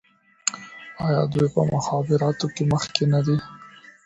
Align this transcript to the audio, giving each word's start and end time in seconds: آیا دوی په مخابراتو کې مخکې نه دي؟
آیا 1.05 1.21
دوی 1.33 1.47
په 1.55 1.61
مخابراتو 1.73 2.47
کې 2.55 2.63
مخکې 2.73 3.03
نه 3.13 3.19
دي؟ 3.25 3.37